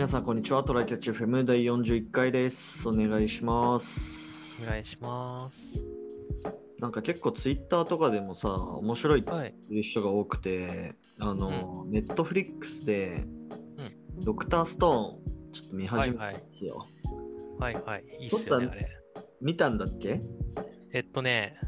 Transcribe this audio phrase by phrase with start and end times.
[0.00, 0.64] 皆さん、こんにちは。
[0.64, 2.88] トライキャッチ FM 第41回です。
[2.88, 4.00] お願いします。
[4.62, 5.58] お願いします。
[6.78, 9.54] なんか結構ツイッターとかでもさ、面白いってはい。
[9.68, 13.26] 言う人が多くて、あの、ネットフリックスで、
[14.24, 16.86] ドクターストーン、ちょっと見始めたんですよ。
[17.58, 18.04] はいはい。
[18.20, 18.88] いいっすよね、あれ。
[19.42, 20.22] 見たんだっけ？
[20.94, 21.58] えっとね、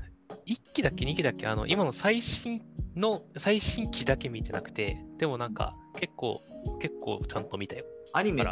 [0.47, 2.63] 1期だっけ、2期だっけ、あの、今の最新
[2.97, 6.41] の、最新期だけ見てなくて、でもなんか、結構、
[6.81, 7.85] 結構ちゃんと見たよ。
[8.13, 8.47] アニメっ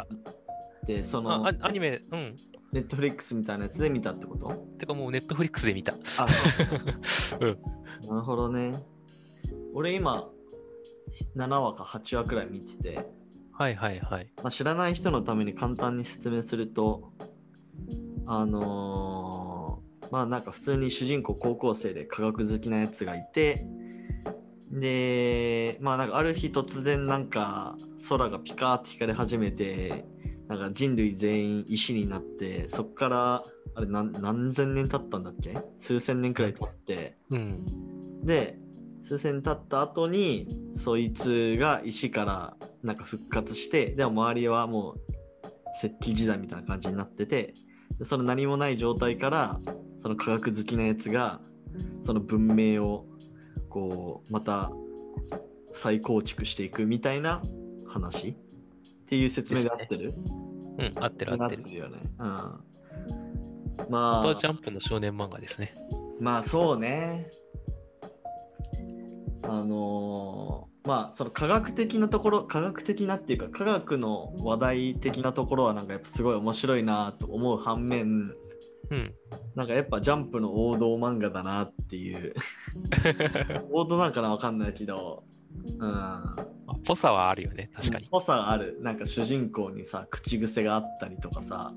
[0.85, 2.35] て、そあの、アアニメ、うん。
[2.71, 4.49] ネットフリックスみたいなやつで見たってこと？
[4.79, 5.95] てかもうネットフリックスで見た。
[6.17, 6.25] あ、
[7.41, 7.59] うん。
[8.07, 8.73] なるほどね。
[9.73, 10.29] 俺今、
[11.35, 13.05] 7話か8話くらい見てて、
[13.51, 14.31] はいはいはい。
[14.37, 17.11] まあ、知らない人のために簡単に説明すると、
[18.25, 23.65] あのーまあなんか普通に主人公高校生で科学好きなやつがいて、
[24.71, 27.77] で、まあなんかある日突然なんか
[28.09, 30.05] 空がピカーって光り始めて、
[30.47, 35.57] なんか人類全員石になって、そっから、あれ何何千年経ったんだっけ？
[35.79, 37.65] 数千年くらい経って、うん。
[38.25, 38.57] で
[39.03, 44.99] 数千年経った後にそいつが石からなんか復活してでも周りはもう
[45.77, 47.53] 石器時代みたいな感じになってて
[47.97, 49.59] でその何もない状態から
[50.01, 51.41] その科学好きなやつが
[52.03, 53.07] その文明を
[53.71, 54.71] こうまた
[55.73, 57.41] 再構築していくみたいな
[57.87, 58.29] 話？
[58.29, 58.35] っ
[59.07, 60.13] ていう説明で合ってる？
[60.77, 61.75] うん、合ってる合なってる。
[61.75, 61.97] よね。
[62.19, 62.59] うん、あ
[63.89, 65.73] まあとはジャンプの少年漫画ですね。
[66.19, 67.29] まあそうね。
[69.43, 78.33] あのーまあその科学的なところ科学的なっていうか科学の話題的なところはなんかやっぱすごい面白いなと思う反面
[78.91, 79.13] うん。
[79.55, 82.33] なんかやっぱジャンプの王道漫画だなっていう。
[83.71, 85.23] 王道なんかなわかんないけど。
[85.79, 86.23] うん。
[86.85, 88.07] ぽさはあるよね、確かに。
[88.09, 88.77] ぽさがある。
[88.81, 91.73] なんか主人公にさ口癖があったりとかさ。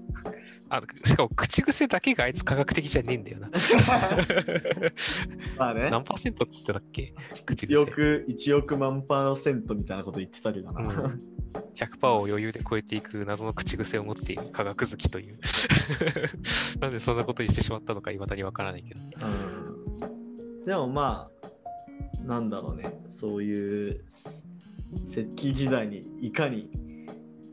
[0.71, 3.51] あしかも口癖だけがあいつ科学的じゃねえんだよな。
[5.59, 5.91] まあね。
[5.91, 7.15] 何パーセントって言ってたっけ？
[7.45, 7.77] 口1癖。
[7.77, 11.21] 億1億万パーセントみたいなこと言ってたけどな、うん
[11.77, 15.39] 100%を余裕で超えていく謎の口癖を持っている科学好きという。
[16.81, 19.01] なんでそんなことにしてしまったのか、いまだにわからないけど。
[19.01, 24.05] うんでもまあなんだろうねそういう
[25.09, 26.71] 石器時代にいかに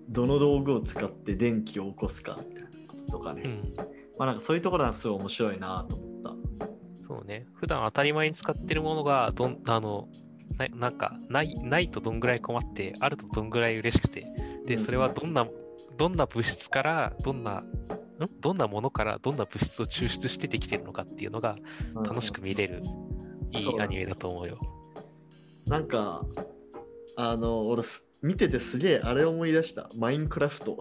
[0.07, 3.73] どの道具を使って電気を起こすかみたいなこととかね、うん。
[4.17, 6.11] まあなんかそういうところがすごい面白いなと思った
[7.07, 7.45] そうね。
[7.56, 10.07] 普段当たり前に使ってるものが、どん、あの、
[10.69, 14.25] ななんか、ない、ないとどんぐらい困って、あるとどんぐらい嬉しくて、
[14.66, 14.85] で、うん。
[14.85, 15.47] それはどんな、
[15.97, 17.66] どんな物質から、どんな、ん？
[18.39, 21.57] どんなものからどんな物質を抽出してできてるのかっていうのが
[21.95, 22.83] 楽しく見れる、
[23.51, 24.59] いいアニメだと思うよ。
[25.66, 26.23] なんか
[27.16, 29.89] あの俺す見ててすげえあれ思い出した。
[29.97, 30.78] マインクラフト。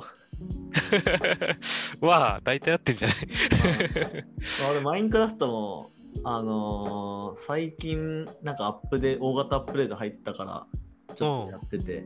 [2.00, 3.16] わあ、大体合ってんじゃない？
[4.70, 5.91] 俺マインクラフトも
[6.25, 12.04] あのー最近なんかアップで大型アップデート入ったからちょっとやってて、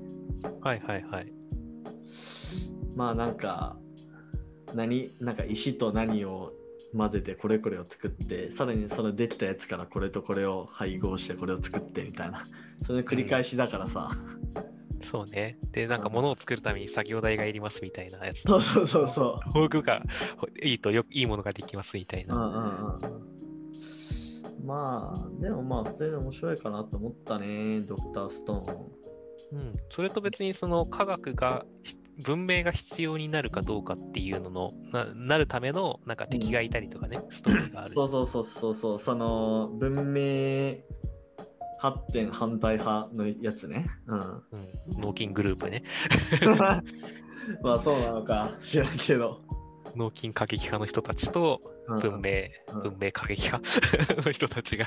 [0.61, 1.33] はいはいはい。
[2.95, 3.77] まあなんか
[4.75, 6.53] 何なんか石と何を
[6.97, 12.45] 混ぜてこれこれを作ってさらにそのできたやつからこれとこれを配合してこれを作ってみたいな
[12.87, 14.11] それの繰り返しだからさ、
[15.03, 15.59] そうね。
[15.73, 18.43] で、なんか物を作るために作業台がいりますみたいなやつ。
[18.43, 20.03] そうそうそうそ道具が
[20.63, 22.47] いいとよいいものができますみたいううんうな。
[22.47, 23.34] んうん
[24.65, 29.05] まあでもまあ普通に面白いかなと思ったねドクターストーン
[29.53, 29.77] うん。
[29.91, 37.91] それと別にその科学が、ひ文明が必要になるかどうかっていうのの、ななるためのなんか敵がいたりとかね、ストーリーがある。
[37.91, 40.77] そうそうそうそうそうその文明
[41.79, 44.43] 発展反対派のやつねうんうん。
[45.01, 45.83] 脳筋グループね。
[47.63, 49.41] まあそうなのか知らんけど、
[49.97, 53.63] 脳筋過激派の人たちとうん文明、うん文明過激派
[54.25, 54.87] の人たちが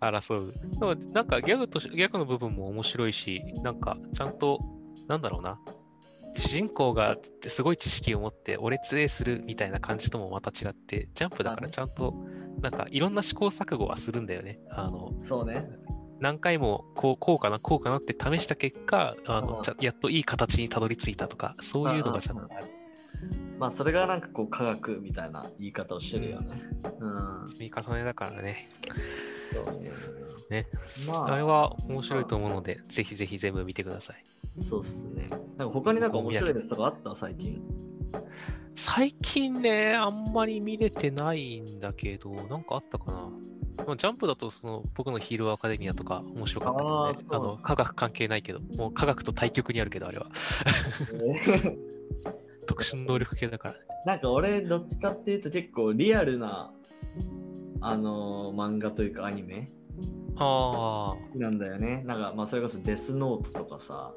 [0.00, 0.54] 争う。
[0.78, 4.60] でもなんかギャグとし、ギャグの部分も面白いし、なんかちゃんと、
[5.08, 5.58] なんだろうな。
[6.36, 7.16] 主人公が
[7.46, 12.14] すごい知識を持って、俺強えするみたいな感じともまた違って、ジャンプだからちゃんと、
[12.60, 14.58] なんかいろんな試行錯誤はするんだよね。
[14.70, 15.66] あの、そうね
[16.18, 22.66] 何回もこうこうかな、こうかなって試した結果、あうんのやっといい形にたどり着いたとか、そういうのがちゃんとある。
[23.58, 26.60] まあそれがなんかこう科学みたいな言い方をしてるよね
[27.00, 27.06] う
[27.46, 28.68] ん積み重ねだからね。
[29.52, 29.90] そうね
[30.50, 30.66] ね
[31.06, 34.62] まああれは面白いと思うので、ぜひぜひ全部見てください。
[34.62, 35.26] そうっすね
[35.56, 37.16] なんか他になんか面白いやつとかあった？
[37.16, 37.62] 最近
[38.74, 43.30] 最近ね、あんまり見れてないんだけど、なんかあったかな。
[43.86, 47.14] まあジャンプだとその僕のヒーローアカデミアとか面白かったけどね。
[47.30, 50.26] あの科学関係ないけど、もう科学と対極にあるけど、あれは。
[52.76, 53.80] 特殊能力系だからね。
[54.04, 56.72] なんか俺どっちかっていうと結構リアルな
[57.80, 59.70] あのー漫画というかアニメ
[60.38, 62.02] あなんだよね。
[62.06, 64.12] なんかまあそれこそデスノートとかさ。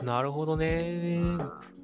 [0.00, 1.20] あ、なるほどね。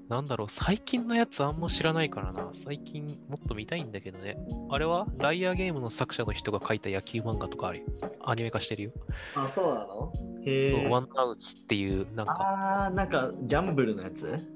[0.08, 2.52] なんだろう、最近のやつあんま知らないからな。
[2.64, 4.36] 最近もっと見たいんだけどね。
[4.70, 5.06] あれは？
[5.18, 7.84] ライアーゲームの作者の人が書いた野球漫画とかあるよ。
[8.22, 8.90] アニメ化してるよ。
[9.34, 10.12] あ、そうなの？
[10.44, 10.88] へえ。
[10.88, 14.46] ワンアウツっていう、なんか、あー、なんかギャンブルのやつ？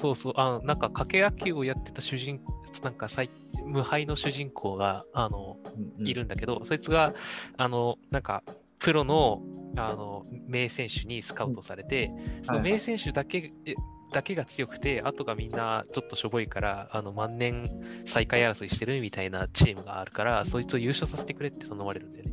[0.00, 2.40] そうそう、あなんか掛け野球をやってた主人、
[2.82, 3.30] なんか最
[3.64, 5.56] 無敗の主人公が、あの、
[5.98, 7.14] いるんだけど、そいつが、
[7.56, 8.42] あの、なんか、
[8.78, 9.42] プロの、
[9.76, 12.10] あの、名選手にスカウトされて、
[12.42, 13.74] その名選手だけ、え
[14.12, 17.68] だけが強くて、あとがみんなちょっとしょぼいから、あの、万年
[18.06, 22.32] 最下位争いしてるみたいなチームがあるから、そいつを優勝させてくれって頼まれるんだよね。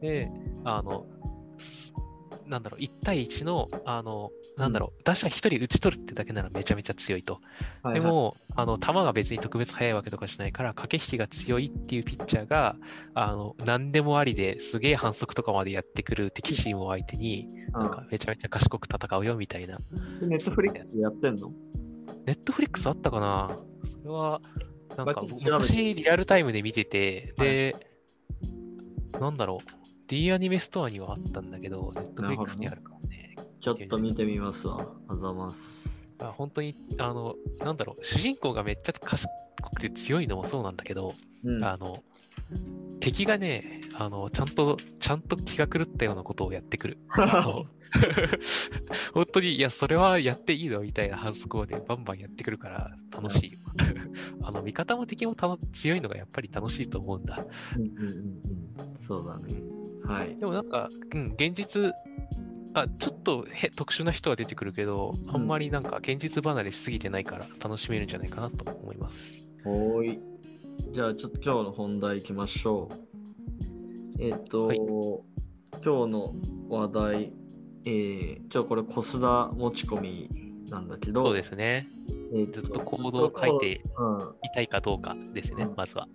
[0.00, 0.30] で、
[0.64, 1.25] あの、す
[2.46, 7.40] なんだろう、1対1の、あの、なんだろう、打者1人打ち取るってだけならめちゃめちゃ強いと。
[7.82, 8.00] はいはい。
[8.00, 12.76] でも、あの、球が別に特別速いわけとかじゃないから、駆け引きが強いっていうピッチャーが、
[13.14, 19.78] あの、何でもありですげえ反則とかまでやってくる敵チームを相手に、なんかめちゃめちゃ賢く戦うよみたいな。
[20.22, 21.52] ネットフリックスでやってんの？
[22.24, 23.48] ネットフリックスあったかな？
[24.02, 24.40] それは、
[24.96, 27.74] なんか昔リアルタイムで見てて、で、
[29.20, 33.34] なんだろう、D アニメストアにはあったんだけど、ネットフリックスにあるからね。
[33.60, 34.86] ちょっと見てみますわ。
[35.08, 36.04] あざます。
[36.20, 39.28] あ本当に、あの、なんだろう、主人公がめっちゃ賢
[39.74, 41.14] くて強いのもそうなんだけど、
[41.44, 41.64] うん。
[41.64, 42.02] あの、
[43.00, 46.98] 敵がね、あの、ちゃんと、ちゃんと気が狂ったようなことをやってくる。
[49.14, 53.58] 本当に、いや、それはやっていいのみたいな反則をね、バンバンやってくるから楽しいよ。
[54.42, 55.34] あの、味方も敵も
[55.72, 57.44] 強いのがやっぱり楽しいと思うんだ。
[57.76, 58.06] うんうんうん
[58.90, 59.00] うん。
[59.00, 59.75] そうだね。
[60.06, 60.36] はい。
[60.36, 61.92] でもなんか、うん、現実、
[62.74, 69.46] あ、ちょっとへ特殊な人は出てくるけど、あんまりなんか現実離れしすぎてないから楽しめるんじゃないかなと思います。
[69.64, 70.20] ほーい。
[70.92, 74.22] じゃあちょっと今日の本題いきましょう。
[74.22, 74.78] えっ、と、はい
[75.84, 76.34] 今日の
[76.68, 77.32] 話題、
[77.84, 80.30] えー、今日これコスダ持ち込み
[80.70, 81.86] なんだけど、そうですね。
[82.32, 86.08] えーずっとコードを書いてうん、いたいかどうかですねうん、まずは。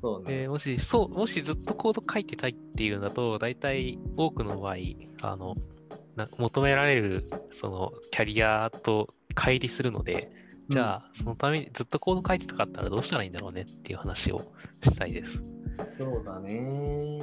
[0.00, 0.42] そうね。
[0.42, 4.76] でもし、そう、もしずっとコード書いてたいっていうんだと、大体多くの場合、
[5.22, 5.56] あの、
[6.16, 10.30] な求められる、その、キャリアと乖離するので、
[10.68, 14.52] じゃあ、そのためにずっとコード書いてたかったらどうしたらいいんだろうねっていう話を
[14.82, 15.42] したいです。
[15.98, 17.20] そうだね。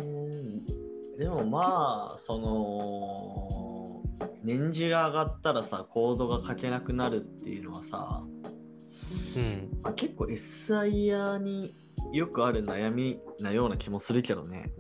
[1.18, 4.04] でもまあ、その、
[4.44, 9.82] 年次が上がったらさ、コードが書けなくなるっていうのはさ、うん。
[9.82, 11.74] まあ、結構 SIR に
[12.12, 14.72] よくある悩みなような気もするけどね。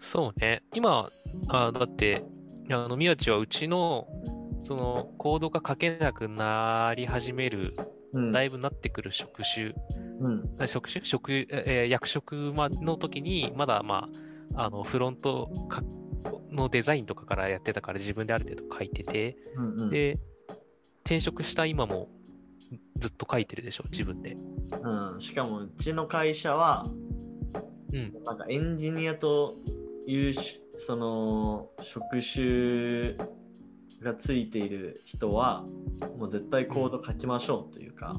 [0.00, 0.62] そうね。
[0.74, 1.10] 今、
[1.48, 2.24] あだって、
[2.70, 4.06] あの、宮地はうちの、
[4.62, 7.74] その、コードが書けなくなり始める、
[8.12, 8.32] うん。
[8.32, 9.74] だいぶなってくる職種
[10.20, 10.28] う
[10.64, 10.68] ん。
[10.68, 14.08] 職種職、えー役職まの時に、まだ、ま
[14.54, 15.82] あ、あのフロントか
[16.50, 19.90] のデザインとかからやってたから自分である程度書いてて、うんうん。
[19.90, 20.18] で、
[21.04, 22.08] 転職した今も
[22.98, 24.36] ずっと書いてるでしょ、自分で。
[24.82, 26.86] うん、しかもうちの会社は、
[27.92, 28.12] うん。
[28.24, 29.54] なんかエンジニアと
[30.06, 33.14] いうしその職種
[34.02, 35.64] がついている人は
[36.18, 38.14] もう絶対コード書きましょうというか、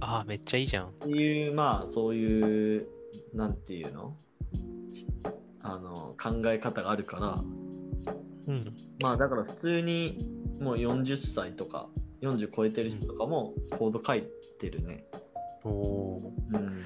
[0.00, 0.88] ああ、めっちゃいいじゃん。
[0.88, 2.88] っていうまあそういう
[3.34, 4.16] なんていうの？
[5.60, 7.38] あの考え方があるから
[8.46, 8.74] うん。
[9.00, 10.28] まあだから普通に
[10.60, 11.88] もう40歳とか
[12.22, 14.24] 40超えてる人とかもコード書い
[14.58, 15.04] てるね。
[15.64, 16.58] おおー。
[16.58, 16.82] うん。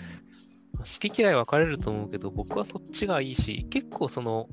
[0.79, 4.49] 好き嫌い分かれると思うけど、僕はそっちがいいし、結構その、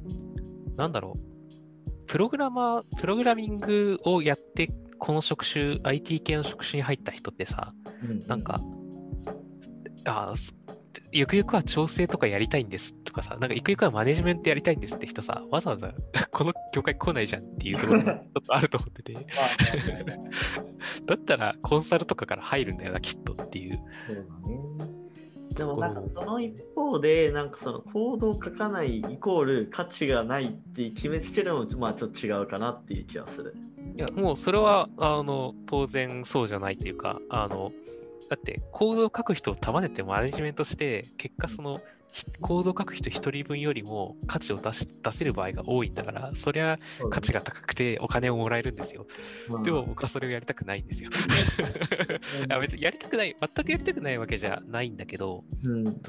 [0.75, 8.60] なんだろう、プログラマー、プログラミングをやって、この職種、IT 系の職種に入った人ってさ、うんなんか、
[10.05, 10.34] あ
[11.15, 15.93] ゆくゆくは調整とかやりたいんですとかさ、なんかゆくゆくはマネジメントやりたいんですって人さ、わざわざ
[16.29, 19.24] この業界来ないじゃんっていうところが ちょっとあると思ってて、まあ
[21.07, 23.79] だったらコンサルとかから入るんだよな、きっとっていう。
[24.07, 24.95] そうだね。
[25.55, 33.55] でもなんかその一方で、なんかその行動を書かないイコール価値がないって決めつけるのもまあちょっと違うかなっていう気がする。
[33.95, 37.72] いや、もうそれは、あの、当然そうじゃないというか、あの、
[38.29, 41.82] だって、コードを書く人を束ねてマネジメントして、結果その、
[42.15, 46.79] ひコード書く人1人分よりも価値を出し出せる場合が多いんだから、そりゃ
[47.10, 49.05] 価値が高くてお金をもらえるんですよ。
[49.50, 51.10] がでも僕はそれをやりたくないんですよ。
[52.48, 56.01] いや別にやりたくない、全くやりたくないわけじゃないんだけど、うん、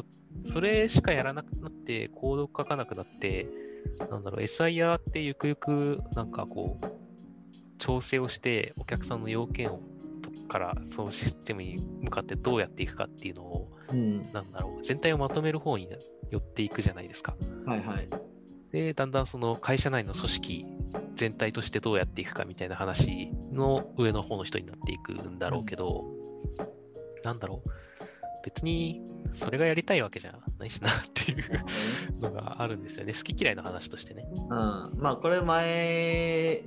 [0.45, 3.49] それしかやらなくなって、コード書かなくなって、
[4.09, 6.87] なんだろう、SIR ってゆくゆく、なんかこう、
[7.79, 9.96] 調整をして、お客さんの要件をと
[10.47, 15.89] から、そのシステムに向かってどうやっていくかっていうのを、うん、なんだろう、全体をまとめる方に
[16.31, 17.37] 寄っていくじゃないですか。
[17.67, 18.09] はいはい。
[18.73, 20.67] で、だんだんその会社内の組織
[21.15, 26.05] 全体としてどうやっていくかみたいな話の上の方の人になっていくんだろうけど、
[27.25, 27.71] なんだろう、
[28.47, 29.03] 別に
[29.35, 31.43] それがやりたいわけじゃないしなっていう
[32.23, 33.13] のがあるんですよね。
[33.13, 34.25] 好き嫌いの話としてね。
[34.33, 36.63] うん、まあこれ前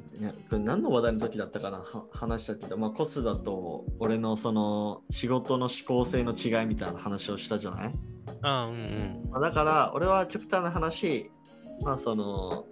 [0.51, 1.79] 何の話題の時だったかな？
[1.79, 7.93] は話したけど、まあ、コスだと俺のその仕事の思考性の違いみたいな話をしたじゃない、
[8.41, 9.29] ああ、うんうん。
[9.31, 11.31] まあだから俺は極端な話
[11.81, 12.65] まあその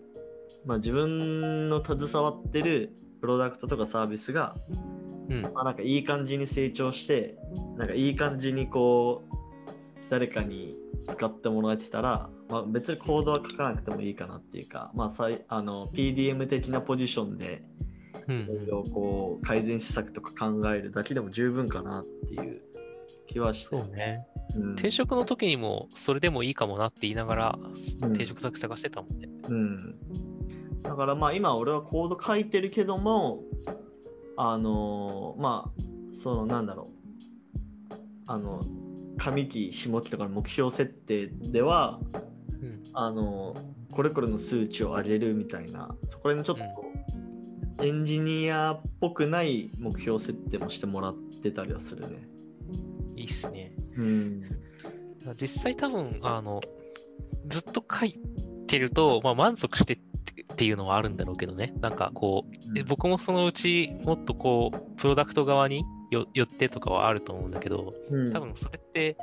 [0.65, 4.55] まあ自分の携わってるプロダクトとかサービスが、
[5.29, 5.41] うん。
[5.41, 7.37] まあ、なんかいい感じに成長して
[7.77, 9.35] なんかいい感じにこう
[10.09, 17.63] 誰かに使ってもらえてたら、まあ、別にコードは書かなくてもいいかなっていうか、まあ、さいあの PDM 的なポジションで
[18.27, 18.41] うん。
[18.41, 22.61] いろいろこう改善施策とか考えるだけでも十分かなっていう
[23.27, 23.77] 気はして。
[23.77, 24.25] そうね。
[24.55, 24.73] うん。
[24.73, 27.59] 転職の時にもそれでもいいかもなって言いながら
[28.01, 28.11] うん。
[28.11, 29.29] 転職先探してたもんね。
[29.47, 29.95] うん、
[30.83, 33.43] だからまあ今俺はコード書いてるけども
[34.37, 35.81] あのまあ
[36.13, 36.89] そのなんだろ
[37.91, 37.95] う
[38.27, 38.61] あの
[39.17, 41.99] 上期下期とかの目標設定では
[42.61, 42.83] うん。
[42.93, 43.55] あの
[43.91, 46.57] これこれの数値を上げるみたいなそこら辺のちょっ
[47.77, 52.27] とエンジニアっぽくない目標設定もしてもらってたりはするね。
[53.15, 53.73] いいっすね。
[53.95, 54.43] うん
[55.39, 56.61] 実際多分、あの、
[57.47, 58.19] ずっと書い
[58.67, 59.99] てると、まあ、満足して
[60.53, 61.73] っていうのはあるんだろうけどね。
[61.81, 69.17] なんかこう、で僕もそのうちもっとこう、プロダクト側によ寄ってとかはあると思うんだけど、うん多分それって、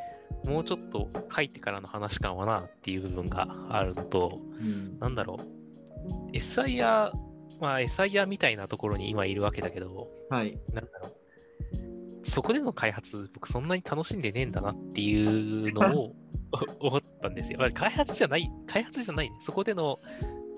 [0.44, 7.12] もうちょっと書いてからの話かもなっていう部分があるのと、うんなんだろう、SIR、
[7.60, 10.58] まあ SIR みたいなところに今いるわけだけど、はい。
[10.72, 12.30] なんだろう。
[12.30, 16.16] そこでの開発、僕そんなに楽しんでねえんだなっていうのを
[16.80, 17.58] 思ったんですよ。
[17.58, 19.36] まあ開発じゃない、開発じゃないね。
[19.42, 19.98] そこでの、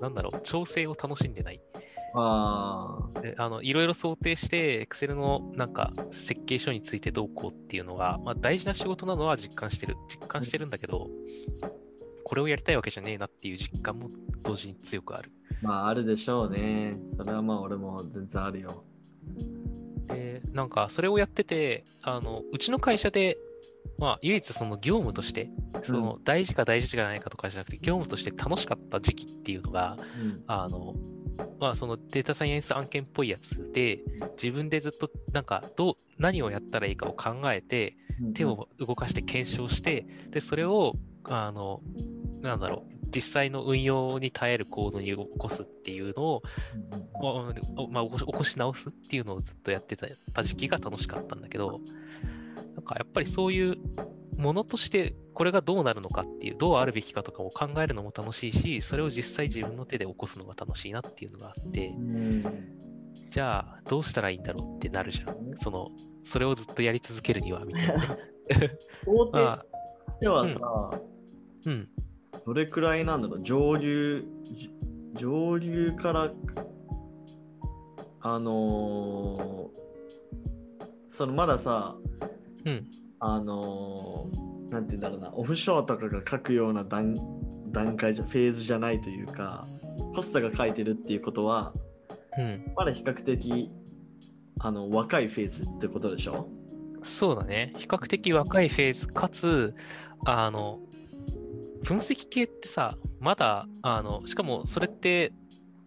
[0.01, 1.61] なんだろう、調整を楽しんでない。
[2.15, 2.99] あ
[3.39, 3.49] あ。
[3.49, 9.97] のいろいろ想定して、Excel のなんか設計書についてどうこうっていうのが、まあ、大事な仕事なのは実感してる。
[10.09, 11.09] 実感してるんだけど、
[12.25, 14.11] これをやりたいわけじゃねえなっていう実感も
[14.43, 15.31] 同時に強くある。
[15.63, 16.99] まああるでしょうね。
[17.17, 18.85] それはまあ俺も全然あるよ。
[20.09, 23.39] で、なんかそれをやってて、あのうちの会社で、
[23.99, 25.51] まあ、唯一その業務として、
[25.85, 30.43] その大事か大事じゃないかとかじゃなくて、業務として楽しかった時期っていうのが、うん。
[30.47, 30.95] あの、
[31.61, 34.01] まあ、そのデータサイエンス案件っぽいやつで、
[34.43, 37.97] 自分でずっとなんかどう、何をやったらいいかを考えて、
[38.35, 41.83] 手を動かして検証して、で、それを、あの、
[42.41, 46.43] なんだろう、実際の運用に耐えるコードに起こすっていうのを、
[47.91, 51.81] まあ、起こし直すっていうのをずっとやってたた時期が楽しかったんだけど、
[52.87, 53.77] かやっぱりそういう
[54.39, 62.41] ものとしてこれがどうなるのかっていう、どうあるべきかとかを考えるのも楽しいし、それを実際自分の手で起こすのが楽しいなっていうのがあってう、ん
[63.29, 65.37] じゃあどうしたらいいんだろうってなるじゃん。
[65.61, 65.91] その、
[66.25, 68.07] それをずっとやり続けるには、みたいなね。
[69.07, 69.67] 大手まあ、
[70.21, 70.91] ではさ、
[71.67, 71.89] うん。
[72.47, 74.71] どれくらいなんだろう上流じ
[75.15, 76.33] 上流から
[78.21, 79.77] あのー
[81.09, 81.97] そのまださ
[82.67, 82.87] うん。
[83.21, 87.17] あのーなんて言うんだろうなオフショアとかが書くような段
[87.73, 89.65] 段階じゃフェーズじゃないというか
[90.15, 91.73] コスタが書いてるっていうことは
[92.37, 92.73] うん。
[92.77, 93.71] まだ比較的
[94.59, 96.49] あの若いフェーズってことでしょ？
[97.03, 97.73] そうだね。
[97.77, 99.75] 比較的若いフェーズ、かつ、
[100.25, 100.81] あの、
[101.85, 105.33] 分析系ってさ、まだ、あの、しかもそれって、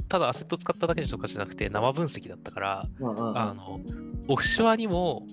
[0.07, 3.81] ただアセット使っただけとかじゃなくて生分析だったから、あの、
[4.29, 5.25] オフショアにも、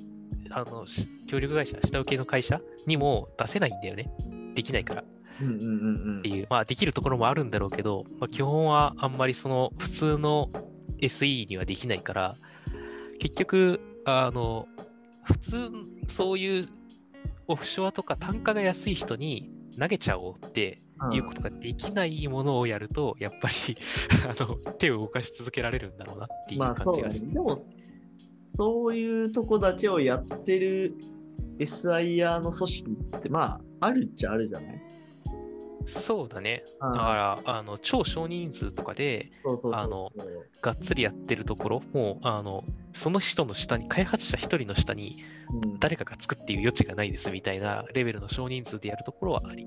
[0.51, 4.11] あの、し協力会社、下請けの会社にも出せないんだよね。
[4.55, 5.03] できないから。
[5.03, 5.05] っ
[5.43, 6.23] うんうんうんうん。
[6.23, 10.51] ていう、まあできるところもあるんだろうけど、まあ基本はあんまりその普通の
[11.01, 12.37] SE にはできないから、
[13.19, 14.67] 結局、あの、
[15.23, 15.71] 普通、
[16.09, 16.69] そういう
[17.49, 23.77] オフショアとか単価が安い人に投げちゃおうっていうことができないものをやると、やっぱり
[24.29, 27.33] あの手を動かし続けられるんだろうなっていうまあそう感じがして、だね。
[27.35, 27.57] でも
[28.57, 30.95] そういうとこだけをやってる
[31.59, 34.83] SIR の組織ってまああるっちゃあるじゃない？
[35.89, 36.65] そうだね。
[36.81, 39.31] うんだから、あの、超少人数とかで、
[39.73, 40.11] あの
[40.61, 45.23] がっつりやってるところ、もう、あの、その人の下に、開発者一人の下に
[45.63, 49.65] うん誰かがつくっていう余地がないですみたいなレベルの少人数でやるところはあり。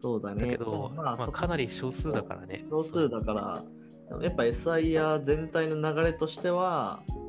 [0.00, 0.44] そうだね。
[0.44, 2.64] だけど、まあ、そかなり少数だからね。
[2.70, 3.64] 少数だから、
[4.22, 7.19] やっぱ SIR 全体の流れとしては、うん。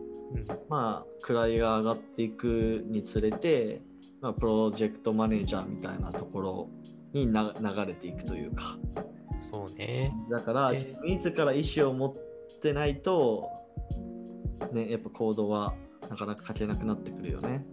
[0.70, 3.82] まあ、位が上がっていくにつれて、
[4.22, 6.70] まあ、プロジェクトマネージャーみたいなところ
[7.14, 8.78] にな流れていくというか。
[9.38, 10.14] そうね。
[10.30, 13.50] だから、えー自ら意思を持ってないと、
[14.72, 15.74] ね、やっぱ行動は
[16.10, 17.66] なかなか書けなくなってくるよね。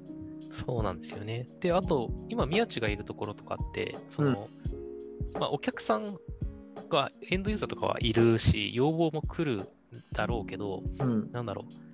[0.67, 1.49] そうなんですよね。
[1.61, 4.49] で、あと、今、宮地がいるところとかって、その、
[5.39, 6.17] まあ、お客さん
[6.89, 9.69] が、エンドユーザーとかはいるし、要望も来る
[10.13, 11.31] だろうけど、うん。
[11.33, 11.88] なんだろう。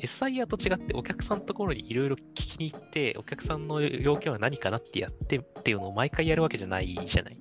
[0.00, 7.38] SIR と違ってお客さんのところにいろいろ聞きに行って、お客さんの要件は何かなってやってっていうのを毎回やるわけじゃないじゃない。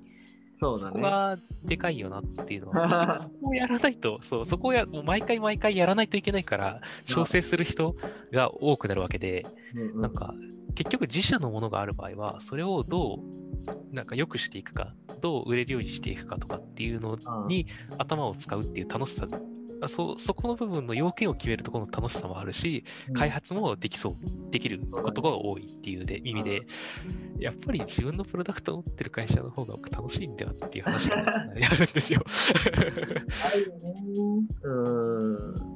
[0.59, 0.91] そうだね。
[0.93, 7.95] そこがでかいよなっていうのは、 そこをやらないと、そう、そこをやもう毎回毎回やらないといけないから、調整する人
[8.31, 9.45] が多くなるわけで、
[9.75, 10.33] うんうんなんか、
[10.75, 19.56] 結局自社のものがある場合は、それをどう、なんか良くしていくか、どう売れるようにしていくかとかっていうのうんに頭を使うっていう楽しさ、あ
[19.87, 24.15] そそこの部分の要件を決めるところの楽しさもあるし、開発もできそう、
[24.51, 26.61] できることが多いっていうで意味で、
[27.39, 32.23] やっぱり自分のプロダクトを持ってる会社の方が楽しいんではっていう話があるんですよ。
[34.63, 34.71] う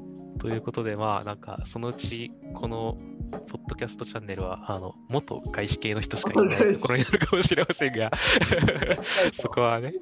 [0.08, 0.10] ん。
[0.41, 2.98] ということで、まあ、なんか、そのうち、この、
[3.31, 8.12] ポッドキャストチャンネルは、あの、元外資系の人しかいないところになるかもしれませんが、
[9.39, 9.93] そこはね、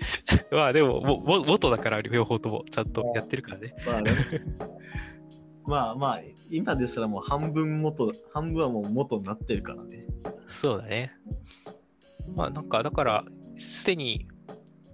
[0.50, 3.74] まあでも、もも元だから両方ともちゃんとやってるからね。
[3.86, 4.12] まあね。
[5.66, 10.06] まあまあ、今ですらもう半分元、半分はもう元になってるからね。
[10.48, 11.12] そうだね。
[12.34, 13.26] まあなんか、だから、
[13.60, 14.30] すでに、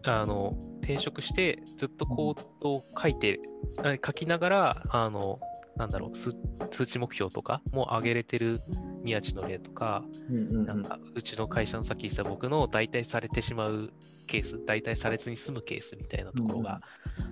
[0.09, 3.39] あの、転職して、ずっとコードを書いて、
[3.83, 5.39] あ書きながら、あの、
[5.77, 6.35] なんだろう、数
[6.71, 8.61] 数値目標とかも上げれてる
[9.03, 13.91] 宮地の例とか、うんうんうんなんか、うちの会社のさっき言ってた僕の代替されてしまう
[14.27, 16.81] ケース、代替されずに済むケースみたいなところが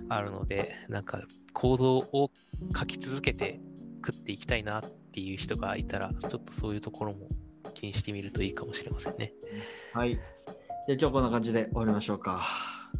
[0.08, 2.30] あるので、なんか、行動を
[2.76, 3.60] 書き続けて
[4.04, 4.82] 食っていきたいなっ
[5.12, 7.28] ていう人がいたら、ちょっとそういうところも
[7.74, 9.32] 気にしてみるといいかもしれませんね。
[9.92, 10.18] はい。
[10.86, 12.46] じゃあ今日こんな感じで終わりましょうか。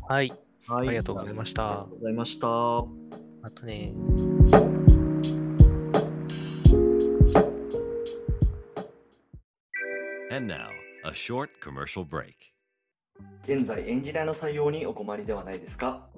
[0.09, 0.33] はい、
[0.67, 0.89] はい。
[0.89, 2.49] ありがとうございましたありがとうございました。
[2.49, 3.93] あとね、
[10.33, 10.71] And now,
[11.05, 12.33] a short commercial break.
[13.45, 16.09] 現在エンジニアの採用にお困りではないですか？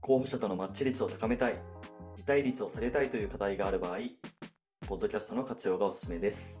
[0.00, 1.56] 候補者とのマッチ率を高めたい、
[2.14, 3.98] 辞退率を下げたいという課題がある場合、
[4.86, 6.60] ポッドキャストの活用がおすすめです。